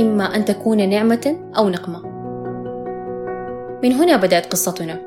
إما 0.00 0.36
أن 0.36 0.44
تكون 0.44 0.88
نعمة 0.88 1.36
أو 1.56 1.68
نقمة. 1.68 2.16
من 3.82 3.92
هنا 3.92 4.16
بدأت 4.16 4.46
قصتنا 4.46 5.00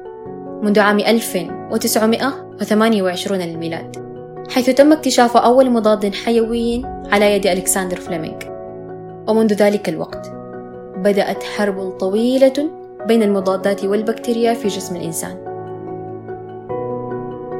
منذ 0.63 0.79
عام 0.79 0.99
1928 0.99 3.41
للميلاد 3.41 4.09
حيث 4.49 4.69
تم 4.69 4.93
اكتشاف 4.93 5.37
أول 5.37 5.69
مضاد 5.69 6.13
حيوي 6.13 6.85
على 7.11 7.35
يد 7.35 7.47
ألكسندر 7.47 7.97
فليمنج 7.97 8.43
ومنذ 9.27 9.53
ذلك 9.53 9.89
الوقت 9.89 10.31
بدأت 10.95 11.43
حرب 11.43 11.89
طويلة 11.89 12.69
بين 13.07 13.23
المضادات 13.23 13.85
والبكتيريا 13.85 14.53
في 14.53 14.67
جسم 14.67 14.95
الإنسان. 14.95 15.37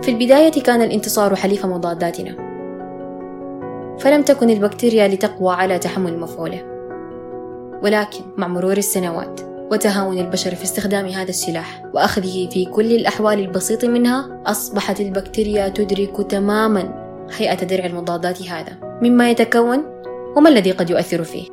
في 0.02 0.12
البداية 0.12 0.64
كان 0.64 0.82
الانتصار 0.82 1.36
حليف 1.36 1.66
مضاداتنا 1.66 2.36
فلم 4.00 4.22
تكن 4.22 4.50
البكتيريا 4.50 5.08
لتقوى 5.08 5.54
على 5.54 5.80
تحمل 5.80 6.20
مفعوله. 6.20 6.79
ولكن 7.84 8.22
مع 8.38 8.48
مرور 8.48 8.78
السنوات 8.78 9.42
وتهاون 9.72 10.18
البشر 10.18 10.56
في 10.56 10.64
استخدام 10.64 11.06
هذا 11.06 11.30
السلاح 11.30 11.84
وأخذه 11.94 12.50
في 12.50 12.66
كل 12.66 12.92
الأحوال 12.92 13.40
البسيطة 13.40 13.88
منها 13.88 14.42
أصبحت 14.46 15.02
البكتيريا 15.02 15.70
تدرك 15.70 16.32
تماما 16.32 17.10
هيئة 17.38 17.64
درع 17.64 17.86
المضادات 17.86 18.42
هذا 18.42 18.72
مما 19.02 19.32
يتكون 19.32 19.84
وما 20.36 20.50
الذي 20.50 20.72
قد 20.72 20.90
يؤثر 20.90 21.24
فيه. 21.24 21.48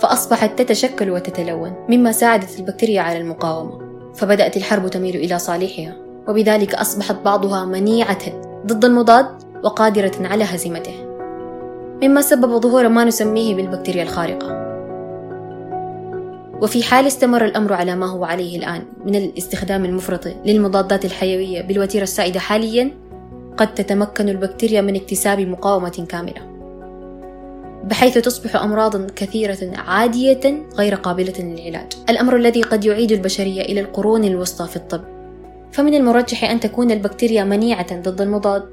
فأصبحت 0.00 0.58
تتشكل 0.58 1.10
وتتلون 1.10 1.74
مما 1.88 2.12
ساعدت 2.12 2.58
البكتيريا 2.58 3.00
على 3.00 3.18
المقاومة. 3.18 3.78
فبدأت 4.14 4.56
الحرب 4.56 4.88
تميل 4.88 5.16
إلى 5.16 5.38
صالحها 5.38 5.96
وبذلك 6.28 6.74
أصبحت 6.74 7.16
بعضها 7.24 7.64
منيعة 7.64 8.18
ضد 8.66 8.84
المضاد 8.84 9.26
وقادرة 9.64 10.12
على 10.20 10.44
هزيمته. 10.44 11.06
مما 12.02 12.20
سبب 12.20 12.60
ظهور 12.60 12.88
ما 12.88 13.04
نسميه 13.04 13.54
بالبكتيريا 13.54 14.02
الخارقة. 14.02 14.67
وفي 16.62 16.82
حال 16.82 17.06
استمر 17.06 17.44
الأمر 17.44 17.72
على 17.72 17.96
ما 17.96 18.06
هو 18.06 18.24
عليه 18.24 18.58
الآن 18.58 18.82
من 19.04 19.14
الاستخدام 19.14 19.84
المفرط 19.84 20.28
للمضادات 20.46 21.04
الحيوية 21.04 21.62
بالوتيرة 21.62 22.02
السائدة 22.02 22.40
حاليا 22.40 22.90
قد 23.56 23.74
تتمكن 23.74 24.28
البكتيريا 24.28 24.80
من 24.80 24.96
اكتساب 24.96 25.40
مقاومة 25.40 26.06
كاملة 26.08 26.58
بحيث 27.84 28.18
تصبح 28.18 28.56
أمراضا 28.56 29.06
كثيرة 29.16 29.58
عادية 29.76 30.66
غير 30.74 30.94
قابلة 30.94 31.32
للعلاج. 31.38 31.92
الأمر 32.10 32.36
الذي 32.36 32.62
قد 32.62 32.84
يعيد 32.84 33.12
البشرية 33.12 33.62
إلى 33.62 33.80
القرون 33.80 34.24
الوسطى 34.24 34.66
في 34.66 34.76
الطب. 34.76 35.00
فمن 35.72 35.94
المرجح 35.94 36.50
أن 36.50 36.60
تكون 36.60 36.90
البكتيريا 36.90 37.44
منيعة 37.44 38.00
ضد 38.00 38.20
المضاد 38.20 38.64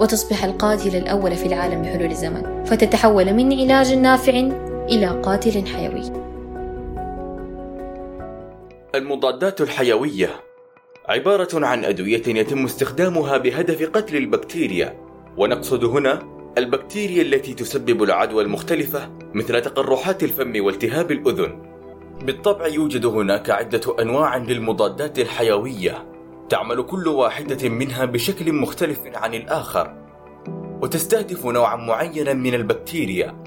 وتصبح 0.00 0.44
القاتل 0.44 0.96
الأول 0.96 1.36
في 1.36 1.46
العالم 1.46 1.82
بحلول 1.82 2.10
الزمن 2.10 2.64
فتتحول 2.64 3.32
من 3.32 3.52
علاج 3.52 3.94
نافع 3.94 4.50
إلى 4.88 5.20
قاتل 5.22 5.66
حيوي. 5.66 6.31
المضادات 8.94 9.60
الحيوية 9.60 10.30
عبارة 11.08 11.66
عن 11.66 11.84
أدوية 11.84 12.22
يتم 12.26 12.64
استخدامها 12.64 13.38
بهدف 13.38 13.90
قتل 13.90 14.16
البكتيريا. 14.16 14.98
ونقصد 15.36 15.84
هنا 15.84 16.22
البكتيريا 16.58 17.22
التي 17.22 17.54
تسبب 17.54 18.02
العدوى 18.02 18.44
المختلفة 18.44 19.10
مثل 19.34 19.60
تقرحات 19.60 20.22
الفم 20.22 20.64
والتهاب 20.64 21.12
الأذن. 21.12 21.62
بالطبع 22.22 22.66
يوجد 22.66 23.06
هناك 23.06 23.50
عدة 23.50 23.96
أنواع 24.00 24.36
للمضادات 24.36 25.18
الحيوية، 25.18 26.06
تعمل 26.48 26.82
كل 26.82 27.08
واحدة 27.08 27.68
منها 27.68 28.04
بشكل 28.04 28.52
مختلف 28.52 29.00
عن 29.14 29.34
الآخر، 29.34 29.94
وتستهدف 30.82 31.46
نوعا 31.46 31.76
معينا 31.76 32.32
من 32.32 32.54
البكتيريا، 32.54 33.44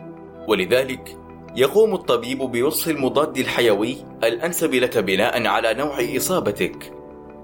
ولذلك 0.48 1.18
يقوم 1.58 1.94
الطبيب 1.94 2.38
بوصف 2.38 2.90
المضاد 2.90 3.38
الحيوي 3.38 3.98
الأنسب 4.24 4.74
لك 4.74 4.98
بناء 4.98 5.48
على 5.48 5.74
نوع 5.74 5.98
إصابتك. 6.18 6.94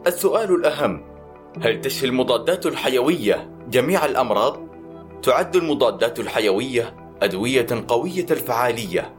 السؤال 0.08 0.56
الأهم: 0.56 1.04
هل 1.62 1.82
تشفي 1.82 2.06
المضادات 2.06 2.66
الحيوية 2.66 3.50
جميع 3.70 4.06
الأمراض؟ 4.06 4.60
تعد 5.24 5.56
المضادات 5.56 6.20
الحيوية 6.20 6.96
أدوية 7.22 7.68
قوية 7.88 8.26
الفعالية 8.32 9.14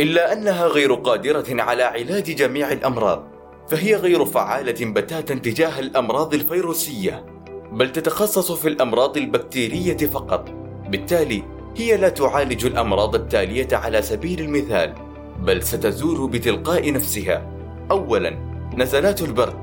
إلا 0.00 0.32
أنها 0.32 0.66
غير 0.66 0.94
قادرة 0.94 1.62
على 1.62 1.82
علاج 1.82 2.24
جميع 2.24 2.72
الأمراض 2.72 3.24
فهي 3.68 3.94
غير 3.94 4.24
فعالة 4.24 4.92
بتاتا 4.92 5.34
تجاه 5.34 5.80
الأمراض 5.80 6.34
الفيروسية 6.34 7.24
بل 7.72 7.92
تتخصص 7.92 8.52
في 8.52 8.68
الأمراض 8.68 9.16
البكتيرية 9.16 9.96
فقط 9.96 10.50
بالتالي 10.88 11.57
هي 11.78 11.96
لا 11.96 12.08
تعالج 12.08 12.66
الأمراض 12.66 13.14
التالية 13.14 13.68
على 13.72 14.02
سبيل 14.02 14.40
المثال 14.40 14.94
بل 15.38 15.62
ستزول 15.62 16.30
بتلقاء 16.30 16.92
نفسها 16.92 17.46
أولا 17.90 18.38
نزلات 18.76 19.22
البرد 19.22 19.54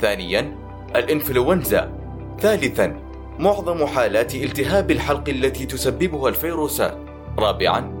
ثانيا 0.00 0.56
الإنفلونزا 0.96 1.92
ثالثا 2.40 3.00
معظم 3.38 3.86
حالات 3.86 4.34
التهاب 4.34 4.90
الحلق 4.90 5.28
التي 5.28 5.66
تسببها 5.66 6.28
الفيروسات. 6.28 6.98
رابعا 7.38 7.92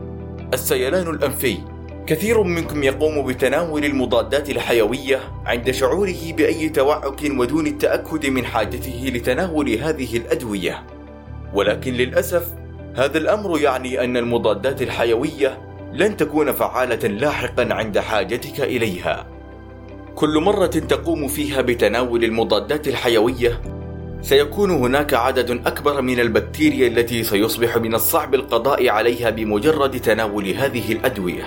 السيلان 0.54 1.08
الأنفي 1.08 1.58
كثير 2.06 2.42
منكم 2.42 2.82
يقوم 2.82 3.26
بتناول 3.26 3.84
المضادات 3.84 4.50
الحيوية 4.50 5.20
عند 5.46 5.70
شعوره 5.70 6.32
بأي 6.36 6.68
توعك 6.68 7.22
ودون 7.38 7.66
التأكد 7.66 8.26
من 8.26 8.44
حاجته 8.44 9.12
لتناول 9.14 9.70
هذه 9.70 10.16
الأدوية. 10.16 10.86
ولكن 11.54 11.92
للأسف 11.92 12.59
هذا 12.94 13.18
الأمر 13.18 13.60
يعني 13.60 14.04
أن 14.04 14.16
المضادات 14.16 14.82
الحيوية 14.82 15.58
لن 15.92 16.16
تكون 16.16 16.52
فعالة 16.52 17.08
لاحقا 17.08 17.68
عند 17.74 17.98
حاجتك 17.98 18.60
إليها. 18.60 19.26
كل 20.14 20.38
مرة 20.40 20.66
تقوم 20.66 21.28
فيها 21.28 21.60
بتناول 21.60 22.24
المضادات 22.24 22.88
الحيوية 22.88 23.60
سيكون 24.22 24.70
هناك 24.70 25.14
عدد 25.14 25.50
أكبر 25.50 26.02
من 26.02 26.20
البكتيريا 26.20 26.88
التي 26.88 27.22
سيصبح 27.22 27.76
من 27.76 27.94
الصعب 27.94 28.34
القضاء 28.34 28.88
عليها 28.88 29.30
بمجرد 29.30 30.00
تناول 30.00 30.48
هذه 30.48 30.92
الأدوية 30.92 31.44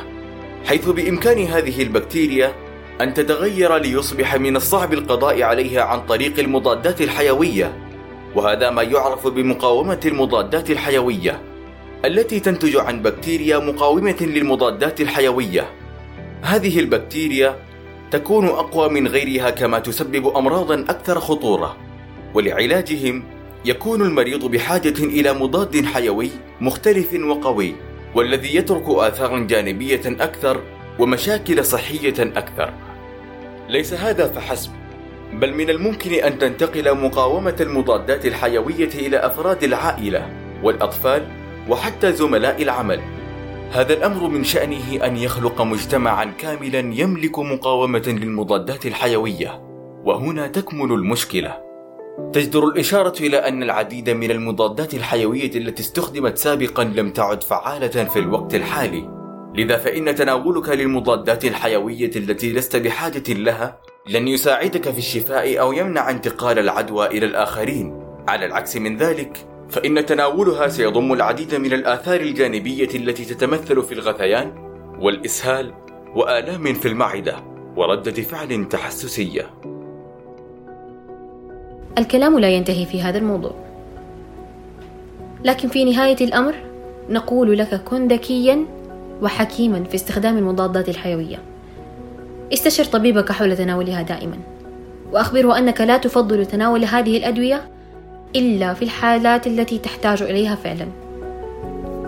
حيث 0.65 0.89
بإمكان 0.89 1.45
هذه 1.45 1.83
البكتيريا 1.83 2.53
أن 3.01 3.13
تتغير 3.13 3.77
ليصبح 3.77 4.35
من 4.35 4.55
الصعب 4.55 4.93
القضاء 4.93 5.41
عليها 5.41 5.81
عن 5.81 6.05
طريق 6.05 6.39
المضادات 6.39 7.01
الحيوية 7.01 7.82
وهذا 8.35 8.69
ما 8.69 8.83
يعرف 8.83 9.27
بمقاومة 9.27 9.99
المضادات 10.05 10.71
الحيوية 10.71 11.41
التي 12.05 12.39
تنتج 12.39 12.77
عن 12.77 13.01
بكتيريا 13.01 13.59
مقاومة 13.59 14.17
للمضادات 14.21 15.01
الحيوية 15.01 15.69
هذه 16.41 16.79
البكتيريا 16.79 17.55
تكون 18.11 18.47
أقوى 18.47 18.89
من 18.89 19.07
غيرها 19.07 19.49
كما 19.49 19.79
تسبب 19.79 20.37
أمراضا 20.37 20.85
أكثر 20.89 21.19
خطورة 21.19 21.77
ولعلاجهم 22.33 23.23
يكون 23.65 24.01
المريض 24.01 24.45
بحاجة 24.45 24.99
إلى 24.99 25.33
مضاد 25.33 25.85
حيوي 25.85 26.29
مختلف 26.61 27.13
وقوي 27.13 27.75
والذي 28.15 28.55
يترك 28.55 28.89
آثارا 28.89 29.39
جانبية 29.39 30.01
أكثر 30.05 30.61
ومشاكل 30.99 31.65
صحية 31.65 32.13
أكثر. 32.19 32.73
ليس 33.69 33.93
هذا 33.93 34.27
فحسب، 34.27 34.71
بل 35.33 35.53
من 35.53 35.69
الممكن 35.69 36.11
أن 36.11 36.39
تنتقل 36.39 36.97
مقاومة 36.97 37.55
المضادات 37.61 38.25
الحيوية 38.25 38.89
إلى 38.95 39.17
أفراد 39.17 39.63
العائلة 39.63 40.29
والأطفال 40.63 41.27
وحتى 41.69 42.13
زملاء 42.13 42.63
العمل. 42.63 43.01
هذا 43.71 43.93
الأمر 43.93 44.27
من 44.27 44.43
شأنه 44.43 45.05
أن 45.05 45.17
يخلق 45.17 45.61
مجتمعا 45.61 46.25
كاملا 46.25 46.79
يملك 46.79 47.39
مقاومة 47.39 48.03
للمضادات 48.07 48.85
الحيوية، 48.85 49.61
وهنا 50.05 50.47
تكمن 50.47 50.91
المشكلة. 50.91 51.63
تجدر 52.33 52.67
الإشارة 52.67 53.13
إلى 53.19 53.37
أن 53.37 53.63
العديد 53.63 54.09
من 54.09 54.31
المضادات 54.31 54.93
الحيوية 54.93 55.51
التي 55.55 55.83
استخدمت 55.83 56.37
سابقا 56.37 56.83
لم 56.83 57.11
تعد 57.11 57.43
فعالة 57.43 58.03
في 58.03 58.19
الوقت 58.19 58.55
الحالي 58.55 59.09
لذا 59.55 59.77
فإن 59.77 60.15
تناولك 60.15 60.69
للمضادات 60.69 61.45
الحيوية 61.45 62.11
التي 62.15 62.53
لست 62.53 62.75
بحاجة 62.75 63.33
لها 63.33 63.79
لن 64.09 64.27
يساعدك 64.27 64.91
في 64.91 64.97
الشفاء 64.97 65.59
أو 65.59 65.73
يمنع 65.73 66.09
انتقال 66.09 66.59
العدوى 66.59 67.07
إلى 67.07 67.25
الآخرين. 67.25 68.03
على 68.27 68.45
العكس 68.45 68.77
من 68.77 68.97
ذلك 68.97 69.45
فإن 69.69 70.05
تناولها 70.05 70.67
سيضم 70.67 71.13
العديد 71.13 71.55
من 71.55 71.73
الآثار 71.73 72.21
الجانبية 72.21 72.89
التي 72.95 73.25
تتمثل 73.25 73.83
في 73.83 73.91
الغثيان 73.91 74.53
والإسهال 74.99 75.73
وآلام 76.15 76.73
في 76.73 76.87
المعدة 76.87 77.35
وردة 77.75 78.21
فعل 78.21 78.69
تحسسية. 78.69 79.49
الكلام 81.97 82.39
لا 82.39 82.49
ينتهي 82.49 82.85
في 82.85 83.01
هذا 83.01 83.17
الموضوع. 83.17 83.53
لكن 85.43 85.67
في 85.67 85.85
نهاية 85.85 86.17
الأمر 86.21 86.55
نقول 87.09 87.57
لك 87.57 87.83
كن 87.83 88.07
ذكيا 88.07 88.65
وحكيما 89.21 89.83
في 89.83 89.95
استخدام 89.95 90.37
المضادات 90.37 90.89
الحيوية. 90.89 91.52
استشر 92.53 92.83
طبيبك 92.83 93.31
حول 93.31 93.57
تناولها 93.57 94.01
دائما. 94.01 94.37
وأخبره 95.11 95.57
أنك 95.57 95.81
لا 95.81 95.97
تفضل 95.97 96.45
تناول 96.45 96.85
هذه 96.85 97.17
الأدوية 97.17 97.61
إلا 98.35 98.73
في 98.73 98.81
الحالات 98.81 99.47
التي 99.47 99.77
تحتاج 99.77 100.21
إليها 100.21 100.55
فعلا. 100.55 100.87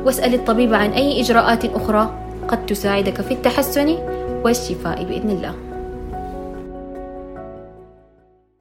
واسأل 0.05 0.33
الطبيب 0.33 0.73
عن 0.73 0.89
أي 0.89 1.21
إجراءات 1.21 1.65
أخرى 1.65 2.19
قد 2.47 2.65
تساعدك 2.65 3.21
في 3.21 3.33
التحسن 3.33 3.97
والشفاء 4.43 5.03
بإذن 5.03 5.29
الله. 5.29 5.64